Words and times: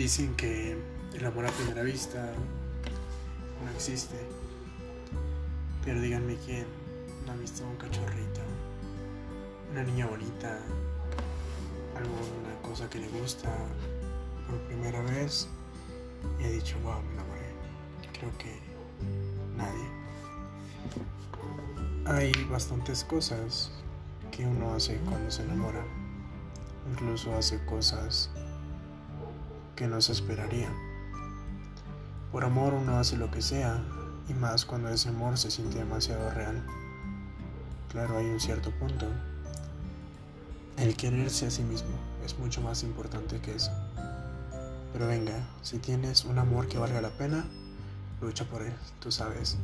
Dicen 0.00 0.34
que 0.34 0.78
el 1.12 1.26
amor 1.26 1.44
a 1.44 1.50
primera 1.50 1.82
vista 1.82 2.32
no 3.62 3.70
existe. 3.70 4.16
Pero 5.84 6.00
díganme 6.00 6.38
quién 6.46 6.64
no 7.26 7.32
ha 7.32 7.36
visto 7.36 7.66
un 7.66 7.76
cachorrito, 7.76 8.40
una 9.70 9.82
niña 9.82 10.06
bonita, 10.06 10.58
alguna 11.94 12.62
cosa 12.62 12.88
que 12.88 12.98
le 12.98 13.08
gusta 13.08 13.54
por 14.48 14.58
primera 14.68 15.02
vez 15.02 15.48
y 16.38 16.44
ha 16.44 16.48
dicho, 16.48 16.78
wow, 16.82 17.02
me 17.02 17.12
enamoré. 17.12 17.52
Creo 18.18 18.38
que 18.38 18.58
nadie. 19.54 19.86
Hay 22.06 22.32
bastantes 22.44 23.04
cosas 23.04 23.70
que 24.30 24.46
uno 24.46 24.72
hace 24.72 24.96
cuando 25.00 25.30
se 25.30 25.42
enamora. 25.42 25.84
Incluso 26.90 27.36
hace 27.36 27.62
cosas 27.66 28.30
que 29.80 29.88
no 29.88 29.98
se 30.02 30.12
esperaría. 30.12 30.68
Por 32.32 32.44
amor 32.44 32.74
uno 32.74 32.98
hace 32.98 33.16
lo 33.16 33.30
que 33.30 33.40
sea, 33.40 33.82
y 34.28 34.34
más 34.34 34.66
cuando 34.66 34.90
ese 34.90 35.08
amor 35.08 35.38
se 35.38 35.50
siente 35.50 35.78
demasiado 35.78 36.30
real. 36.32 36.62
Claro, 37.88 38.18
hay 38.18 38.26
un 38.26 38.38
cierto 38.38 38.72
punto. 38.72 39.06
El 40.76 40.94
quererse 40.98 41.46
a 41.46 41.50
sí 41.50 41.62
mismo 41.62 41.96
es 42.22 42.38
mucho 42.38 42.60
más 42.60 42.82
importante 42.82 43.40
que 43.40 43.54
eso. 43.54 43.70
Pero 44.92 45.06
venga, 45.06 45.48
si 45.62 45.78
tienes 45.78 46.26
un 46.26 46.38
amor 46.38 46.68
que 46.68 46.76
valga 46.76 47.00
la 47.00 47.08
pena, 47.08 47.46
lucha 48.20 48.44
por 48.44 48.60
él, 48.60 48.74
tú 48.98 49.10
sabes. 49.10 49.56